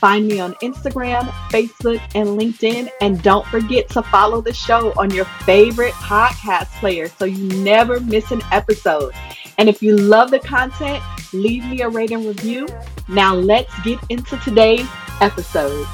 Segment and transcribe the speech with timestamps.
[0.00, 2.88] Find me on Instagram, Facebook, and LinkedIn.
[3.02, 8.00] And don't forget to follow the show on your favorite podcast player so you never
[8.00, 9.12] miss an episode.
[9.58, 11.02] And if you love the content,
[11.34, 12.66] leave me a rating review.
[13.08, 14.88] Now let's get into today's
[15.20, 15.86] episode.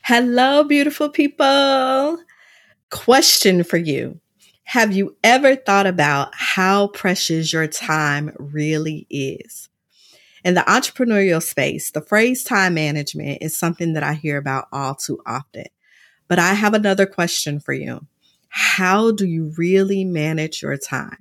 [0.00, 2.16] Hello, beautiful people.
[2.88, 4.18] Question for you.
[4.62, 9.68] Have you ever thought about how precious your time really is?
[10.44, 14.94] In the entrepreneurial space, the phrase time management is something that I hear about all
[14.94, 15.64] too often.
[16.28, 18.06] But I have another question for you.
[18.50, 21.16] How do you really manage your time?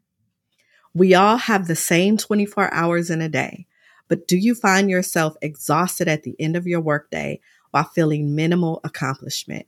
[0.94, 3.66] We all have the same 24 hours in a day,
[4.10, 7.40] but do you find yourself exhausted at the end of your workday
[7.72, 9.68] while feeling minimal accomplishment?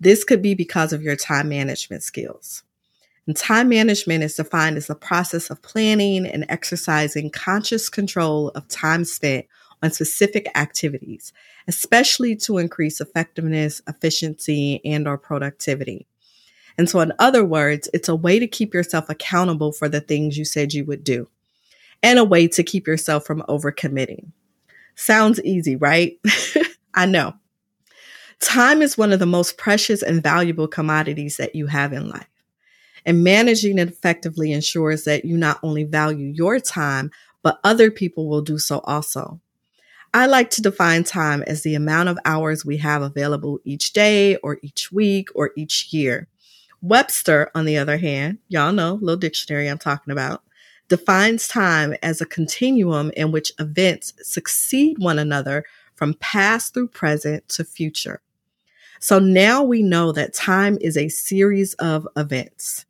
[0.00, 2.62] This could be because of your time management skills.
[3.26, 8.66] And time management is defined as the process of planning and exercising conscious control of
[8.68, 9.46] time spent
[9.82, 11.32] on specific activities,
[11.68, 16.06] especially to increase effectiveness, efficiency, and or productivity.
[16.76, 20.38] And so in other words, it's a way to keep yourself accountable for the things
[20.38, 21.28] you said you would do
[22.02, 24.32] and a way to keep yourself from overcommitting.
[24.94, 26.18] Sounds easy, right?
[26.94, 27.34] I know.
[28.40, 32.26] Time is one of the most precious and valuable commodities that you have in life.
[33.06, 37.10] And managing it effectively ensures that you not only value your time,
[37.42, 39.40] but other people will do so also.
[40.12, 44.36] I like to define time as the amount of hours we have available each day
[44.36, 46.26] or each week or each year.
[46.82, 50.42] Webster, on the other hand, y'all know, little dictionary I'm talking about,
[50.88, 55.64] defines time as a continuum in which events succeed one another
[55.94, 58.20] from past through present to future.
[58.98, 62.84] So now we know that time is a series of events.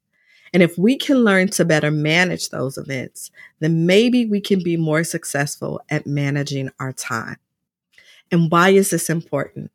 [0.53, 3.31] And if we can learn to better manage those events,
[3.61, 7.37] then maybe we can be more successful at managing our time.
[8.33, 9.71] And why is this important?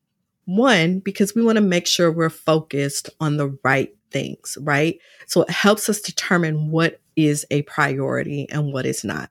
[0.46, 5.00] One, because we want to make sure we're focused on the right things, right?
[5.28, 9.30] So it helps us determine what is a priority and what is not.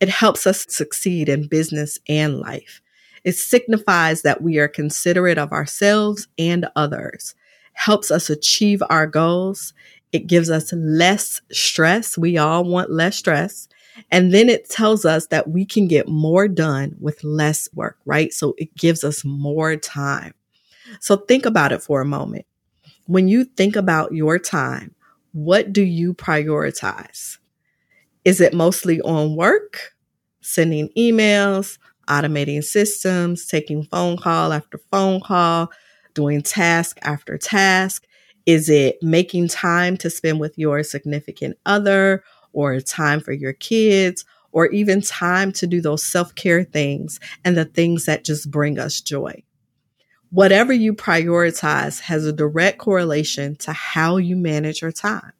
[0.00, 2.80] It helps us succeed in business and life.
[3.24, 7.34] It signifies that we are considerate of ourselves and others,
[7.72, 9.72] helps us achieve our goals,
[10.14, 12.16] it gives us less stress.
[12.16, 13.68] We all want less stress.
[14.12, 18.32] And then it tells us that we can get more done with less work, right?
[18.32, 20.34] So it gives us more time.
[21.00, 22.46] So think about it for a moment.
[23.06, 24.94] When you think about your time,
[25.32, 27.38] what do you prioritize?
[28.24, 29.94] Is it mostly on work,
[30.42, 35.72] sending emails, automating systems, taking phone call after phone call,
[36.14, 38.06] doing task after task?
[38.46, 42.22] Is it making time to spend with your significant other
[42.52, 47.56] or time for your kids or even time to do those self care things and
[47.56, 49.42] the things that just bring us joy?
[50.30, 55.32] Whatever you prioritize has a direct correlation to how you manage your time.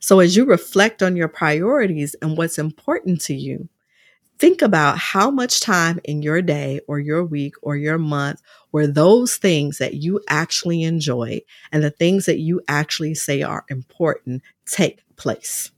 [0.00, 3.68] So as you reflect on your priorities and what's important to you,
[4.38, 8.86] think about how much time in your day or your week or your month where
[8.86, 14.42] those things that you actually enjoy and the things that you actually say are important
[14.66, 15.70] take place.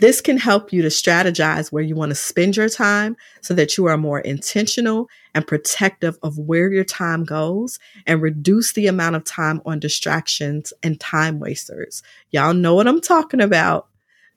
[0.00, 3.76] This can help you to strategize where you want to spend your time so that
[3.76, 9.16] you are more intentional and protective of where your time goes and reduce the amount
[9.16, 12.02] of time on distractions and time wasters.
[12.30, 13.88] Y'all know what I'm talking about.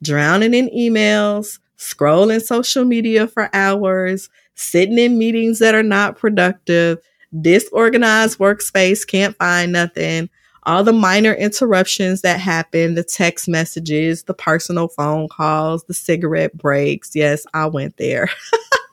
[0.02, 6.98] Drowning in emails, scrolling social media for hours, sitting in meetings that are not productive,
[7.40, 10.30] disorganized workspace, can't find nothing,
[10.64, 16.56] all the minor interruptions that happen, the text messages, the personal phone calls, the cigarette
[16.56, 17.14] breaks.
[17.14, 18.30] Yes, I went there.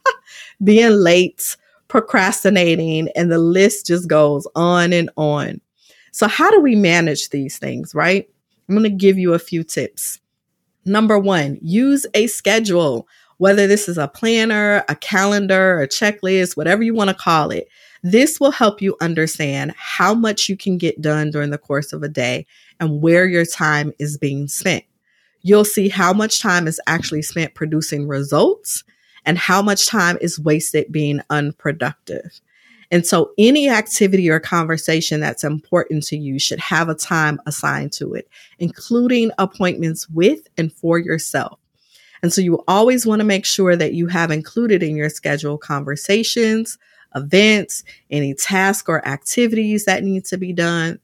[0.64, 1.56] Being late,
[1.88, 5.62] procrastinating, and the list just goes on and on.
[6.12, 8.30] So, how do we manage these things, right?
[8.68, 10.20] I'm going to give you a few tips.
[10.86, 13.08] Number one, use a schedule,
[13.38, 17.68] whether this is a planner, a calendar, a checklist, whatever you want to call it.
[18.04, 22.02] This will help you understand how much you can get done during the course of
[22.02, 22.48] a day
[22.80, 24.84] and where your time is being spent.
[25.44, 28.84] You'll see how much time is actually spent producing results
[29.26, 32.42] and how much time is wasted being unproductive.
[32.92, 37.94] And so any activity or conversation that's important to you should have a time assigned
[37.94, 38.28] to it,
[38.60, 41.58] including appointments with and for yourself.
[42.22, 45.58] And so you always want to make sure that you have included in your schedule
[45.58, 46.78] conversations,
[47.16, 51.00] events, any tasks or activities that need to be done.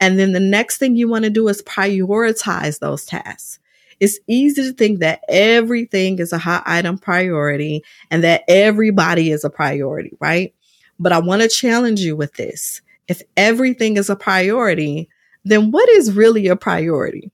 [0.00, 3.58] And then the next thing you want to do is prioritize those tasks.
[4.00, 9.44] It's easy to think that everything is a hot item priority and that everybody is
[9.44, 10.52] a priority, right?
[10.98, 12.80] But I want to challenge you with this.
[13.08, 15.08] If everything is a priority,
[15.44, 17.30] then what is really a priority?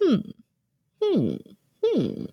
[0.00, 0.30] Hmm.
[1.02, 1.34] Hmm.
[1.84, 2.24] Hmm.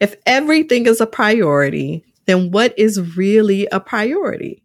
[0.00, 4.62] If everything is a priority, then what is really a priority?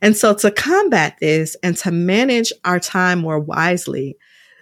[0.00, 4.16] And so to combat this and to manage our time more wisely,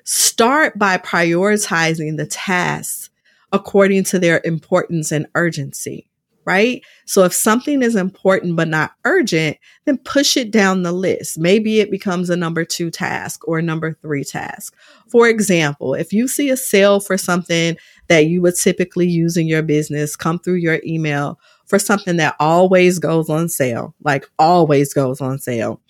[0.04, 3.10] start by prioritizing the tasks
[3.52, 6.07] according to their importance and urgency,
[6.48, 6.82] right?
[7.04, 11.36] So if something is important but not urgent, then push it down the list.
[11.38, 14.74] Maybe it becomes a number two task or a number three task.
[15.08, 19.46] For example, if you see a sale for something that you would typically use in
[19.46, 24.94] your business come through your email for something that always goes on sale, like always
[24.94, 25.82] goes on sale,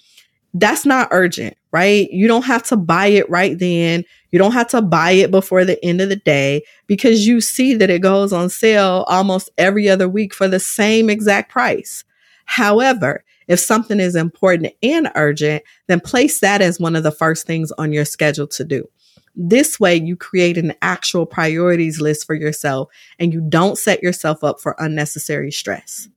[0.55, 2.11] that's not urgent, right?
[2.11, 4.05] You don't have to buy it right then.
[4.31, 7.75] You don't have to buy it before the end of the day because you see
[7.75, 12.05] that it goes on sale almost every other week for the same exact price.
[12.47, 17.47] However, if something is important and urgent, then place that as one of the first
[17.47, 18.89] things on your schedule to do.
[19.35, 22.89] This way, you create an actual priorities list for yourself
[23.19, 26.09] and you don't set yourself up for unnecessary stress.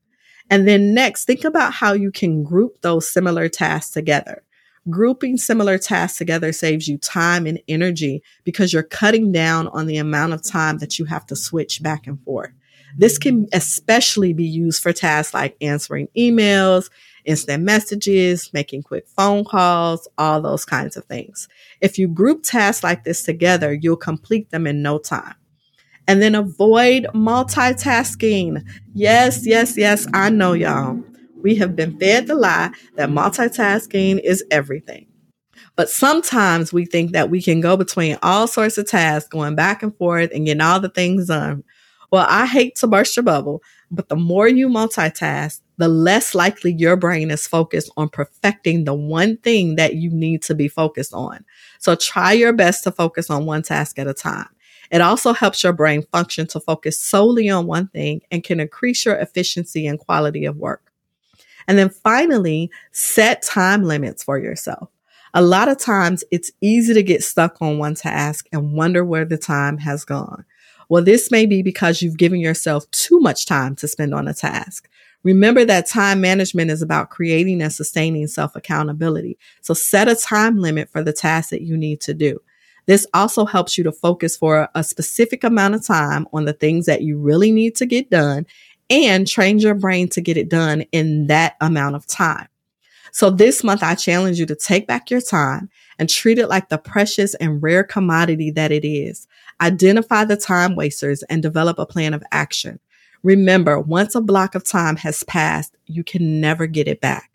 [0.50, 4.44] And then next, think about how you can group those similar tasks together.
[4.90, 9.98] Grouping similar tasks together saves you time and energy because you're cutting down on the
[9.98, 12.52] amount of time that you have to switch back and forth.
[12.98, 16.90] This can especially be used for tasks like answering emails,
[17.26, 21.48] instant messages, making quick phone calls, all those kinds of things.
[21.80, 25.36] If you group tasks like this together, you'll complete them in no time.
[26.08, 28.64] And then avoid multitasking.
[28.94, 31.02] Yes, yes, yes, I know y'all.
[31.42, 35.08] We have been fed the lie that multitasking is everything.
[35.76, 39.82] But sometimes we think that we can go between all sorts of tasks, going back
[39.82, 41.64] and forth and getting all the things done.
[42.12, 46.74] Well, I hate to burst your bubble, but the more you multitask, the less likely
[46.74, 51.14] your brain is focused on perfecting the one thing that you need to be focused
[51.14, 51.46] on.
[51.80, 54.50] So try your best to focus on one task at a time.
[54.92, 59.06] It also helps your brain function to focus solely on one thing and can increase
[59.06, 60.91] your efficiency and quality of work.
[61.68, 64.90] And then finally, set time limits for yourself.
[65.34, 69.26] A lot of times it's easy to get stuck on one task and wonder where
[69.26, 70.46] the time has gone.
[70.90, 74.34] Well, this may be because you've given yourself too much time to spend on a
[74.34, 74.90] task.
[75.24, 79.38] Remember that time management is about creating and sustaining self accountability.
[79.62, 82.42] So set a time limit for the tasks that you need to do.
[82.88, 86.88] This also helps you to focus for a specific amount of time on the things
[86.88, 88.46] that you really need to get done
[88.92, 92.48] and train your brain to get it done in that amount of time.
[93.14, 96.70] So this month, I challenge you to take back your time and treat it like
[96.70, 99.28] the precious and rare commodity that it is.
[99.60, 102.80] Identify the time wasters and develop a plan of action.
[103.24, 107.32] Remember, once a block of time has passed, you can never get it back.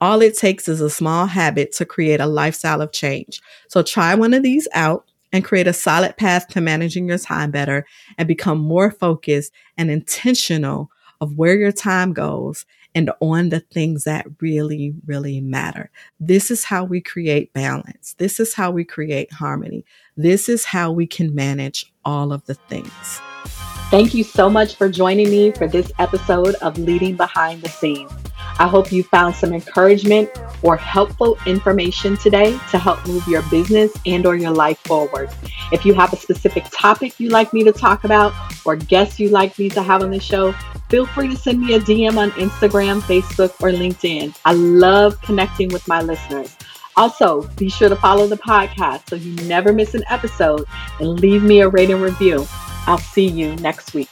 [0.00, 3.40] All it takes is a small habit to create a lifestyle of change.
[3.68, 7.50] So try one of these out and create a solid path to managing your time
[7.50, 7.86] better
[8.18, 10.90] and become more focused and intentional
[11.22, 15.88] of where your time goes and on the things that really, really matter.
[16.18, 18.14] This is how we create balance.
[18.18, 19.84] This is how we create harmony.
[20.16, 22.90] This is how we can manage all of the things.
[23.88, 28.10] Thank you so much for joining me for this episode of Leading Behind the Scenes.
[28.58, 30.30] I hope you found some encouragement
[30.62, 35.30] or helpful information today to help move your business and or your life forward.
[35.72, 38.32] If you have a specific topic you'd like me to talk about
[38.64, 40.52] or guests you'd like me to have on the show,
[40.88, 44.36] feel free to send me a DM on Instagram, Facebook, or LinkedIn.
[44.44, 46.56] I love connecting with my listeners.
[46.96, 50.66] Also, be sure to follow the podcast so you never miss an episode
[51.00, 52.46] and leave me a rating review.
[52.86, 54.10] I'll see you next week.